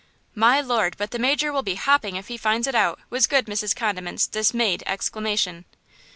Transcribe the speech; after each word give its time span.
"My 0.33 0.61
Lord, 0.61 0.95
but 0.97 1.11
the 1.11 1.19
major 1.19 1.53
will 1.53 1.61
be 1.61 1.75
hopping 1.75 2.15
if 2.15 2.27
he 2.27 2.35
finds 2.35 2.65
it 2.65 2.73
out!" 2.73 2.99
was 3.11 3.27
good 3.27 3.45
Mrs. 3.45 3.75
Condiment's 3.75 4.25
dismayed 4.25 4.81
exclamation. 4.87 5.63